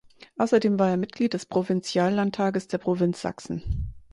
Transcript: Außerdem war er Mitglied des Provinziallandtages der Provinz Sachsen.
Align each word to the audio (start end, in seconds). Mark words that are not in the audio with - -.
Außerdem 0.39 0.79
war 0.79 0.89
er 0.89 0.97
Mitglied 0.97 1.35
des 1.35 1.45
Provinziallandtages 1.45 2.67
der 2.67 2.79
Provinz 2.79 3.21
Sachsen. 3.21 3.93